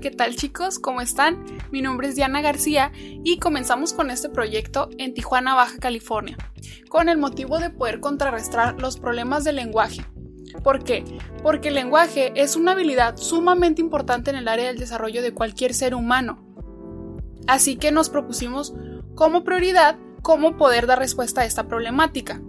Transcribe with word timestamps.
¿Qué 0.00 0.10
tal 0.10 0.34
chicos? 0.36 0.78
¿Cómo 0.78 1.00
están? 1.00 1.44
Mi 1.70 1.82
nombre 1.82 2.08
es 2.08 2.16
Diana 2.16 2.40
García 2.40 2.90
y 2.96 3.38
comenzamos 3.38 3.92
con 3.92 4.10
este 4.10 4.28
proyecto 4.28 4.88
en 4.98 5.12
Tijuana, 5.14 5.54
Baja 5.54 5.78
California, 5.78 6.36
con 6.88 7.08
el 7.08 7.18
motivo 7.18 7.58
de 7.58 7.70
poder 7.70 8.00
contrarrestar 8.00 8.80
los 8.80 8.98
problemas 8.98 9.44
del 9.44 9.56
lenguaje. 9.56 10.04
¿Por 10.64 10.82
qué? 10.84 11.04
Porque 11.42 11.68
el 11.68 11.74
lenguaje 11.74 12.32
es 12.34 12.56
una 12.56 12.72
habilidad 12.72 13.16
sumamente 13.16 13.80
importante 13.82 14.30
en 14.30 14.36
el 14.36 14.48
área 14.48 14.66
del 14.68 14.78
desarrollo 14.78 15.22
de 15.22 15.32
cualquier 15.34 15.74
ser 15.74 15.94
humano. 15.94 16.46
Así 17.46 17.76
que 17.76 17.92
nos 17.92 18.08
propusimos 18.08 18.74
como 19.14 19.44
prioridad 19.44 19.96
cómo 20.22 20.56
poder 20.56 20.86
dar 20.86 20.98
respuesta 20.98 21.42
a 21.42 21.44
esta 21.44 21.66
problemática. 21.68 22.40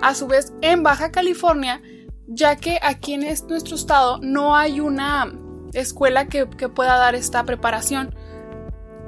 A 0.00 0.14
su 0.14 0.26
vez, 0.26 0.52
en 0.62 0.82
Baja 0.82 1.10
California, 1.10 1.82
ya 2.26 2.56
que 2.56 2.78
aquí 2.82 3.14
en 3.14 3.24
es- 3.24 3.44
nuestro 3.44 3.74
estado 3.74 4.18
no 4.22 4.56
hay 4.56 4.80
una 4.80 5.32
escuela 5.72 6.26
que, 6.26 6.46
pueda 6.46 6.96
dar 6.96 7.14
esta 7.14 7.44
preparación. 7.44 8.14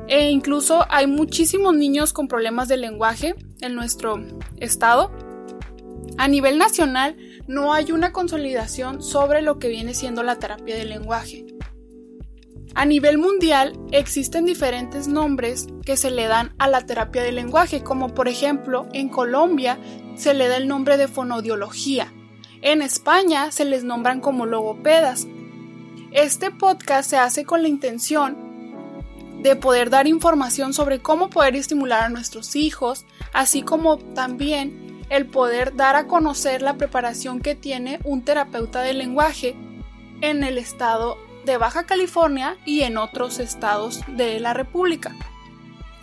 E 0.08 0.30
incluso 0.30 0.84
hay 0.90 1.06
muchísimos 1.06 1.74
niños 1.74 2.12
con 2.12 2.28
problemas 2.28 2.68
de 2.68 2.76
lenguaje 2.76 3.34
en 3.60 3.74
nuestro 3.74 4.20
estado. 4.58 5.10
A 6.18 6.28
nivel 6.28 6.58
nacional 6.58 7.16
no 7.46 7.72
hay 7.72 7.92
una 7.92 8.12
consolidación 8.12 9.02
sobre 9.02 9.42
lo 9.42 9.58
que 9.58 9.68
viene 9.68 9.94
siendo 9.94 10.22
la 10.22 10.36
terapia 10.36 10.76
del 10.76 10.90
lenguaje. 10.90 11.46
A 12.74 12.86
nivel 12.86 13.18
mundial 13.18 13.78
existen 13.90 14.46
diferentes 14.46 15.06
nombres 15.06 15.66
que 15.84 15.98
se 15.98 16.10
le 16.10 16.26
dan 16.26 16.54
a 16.58 16.68
la 16.68 16.86
terapia 16.86 17.22
del 17.22 17.34
lenguaje, 17.34 17.82
como 17.82 18.14
por 18.14 18.28
ejemplo 18.28 18.88
en 18.94 19.10
Colombia 19.10 19.78
se 20.16 20.32
le 20.32 20.48
da 20.48 20.56
el 20.56 20.68
nombre 20.68 20.96
de 20.96 21.06
fonodiología. 21.06 22.12
En 22.62 22.80
España 22.80 23.50
se 23.50 23.64
les 23.64 23.84
nombran 23.84 24.20
como 24.20 24.46
logopedas. 24.46 25.26
Este 26.12 26.50
podcast 26.50 27.08
se 27.08 27.16
hace 27.16 27.46
con 27.46 27.62
la 27.62 27.68
intención 27.68 28.36
de 29.42 29.56
poder 29.56 29.88
dar 29.88 30.06
información 30.06 30.74
sobre 30.74 31.00
cómo 31.00 31.30
poder 31.30 31.56
estimular 31.56 32.02
a 32.02 32.08
nuestros 32.10 32.54
hijos, 32.54 33.06
así 33.32 33.62
como 33.62 33.96
también 33.96 35.02
el 35.08 35.24
poder 35.24 35.74
dar 35.74 35.96
a 35.96 36.06
conocer 36.06 36.60
la 36.60 36.76
preparación 36.76 37.40
que 37.40 37.54
tiene 37.54 37.98
un 38.04 38.22
terapeuta 38.22 38.82
del 38.82 38.98
lenguaje 38.98 39.56
en 40.20 40.44
el 40.44 40.58
estado 40.58 41.16
de 41.46 41.56
Baja 41.56 41.84
California 41.84 42.58
y 42.66 42.82
en 42.82 42.98
otros 42.98 43.38
estados 43.38 44.02
de 44.06 44.38
la 44.38 44.52
República. 44.52 45.16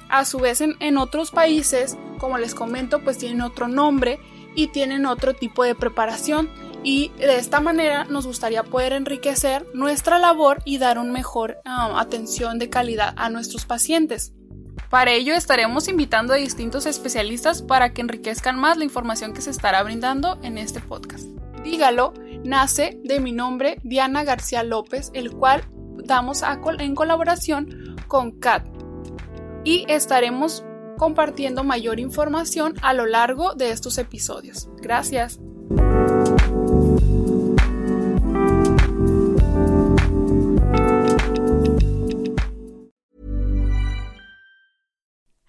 A 0.10 0.26
su 0.26 0.40
vez 0.40 0.62
en, 0.62 0.76
en 0.80 0.98
otros 0.98 1.30
países, 1.30 1.98
como 2.18 2.40
les 2.40 2.56
comento, 2.56 3.04
pues 3.04 3.20
tienen 3.20 3.42
otro 3.42 3.68
nombre 3.68 4.20
y 4.56 4.70
tienen 4.70 5.06
otro 5.06 5.36
tipo 5.36 5.64
de 5.64 5.76
preparación 5.76 6.50
y 6.84 7.10
de 7.18 7.38
esta 7.38 7.60
manera 7.60 8.06
nos 8.06 8.26
gustaría 8.26 8.64
poder 8.64 8.94
enriquecer 8.94 9.66
nuestra 9.74 10.18
labor 10.20 10.62
y 10.66 10.78
dar 10.78 10.98
una 10.98 11.12
mejor 11.12 11.58
ah, 11.66 12.00
atención 12.00 12.58
de 12.60 12.70
calidad 12.70 13.14
a 13.18 13.30
nuestros 13.30 13.66
pacientes. 13.66 14.34
Para 14.90 15.12
ello 15.12 15.36
estaremos 15.36 15.88
invitando 15.88 16.34
a 16.34 16.38
distintos 16.38 16.86
especialistas 16.86 17.62
para 17.62 17.94
que 17.94 18.02
enriquezcan 18.02 18.58
más 18.60 18.78
la 18.78 18.86
información 18.86 19.34
que 19.34 19.42
se 19.42 19.52
estará 19.52 19.84
brindando 19.84 20.40
en 20.42 20.58
este 20.58 20.80
podcast. 20.80 21.26
Dígalo 21.64 22.14
nace 22.44 23.00
de 23.04 23.20
mi 23.20 23.32
nombre 23.34 23.80
Diana 23.84 24.24
García 24.24 24.64
López, 24.64 25.12
el 25.14 25.32
cual 25.32 25.64
damos 26.06 26.42
a 26.42 26.60
col- 26.62 26.82
en 26.82 26.96
colaboración 26.96 27.98
con 28.08 28.32
CAT 28.40 28.66
y 29.66 29.86
estaremos 29.90 30.64
compartiendo 30.98 31.64
mayor 31.64 32.00
información 32.00 32.74
a 32.82 32.94
lo 32.94 33.06
largo 33.06 33.54
de 33.54 33.72
estos 33.72 33.98
episodios. 33.98 34.70
Gracias. 34.78 35.40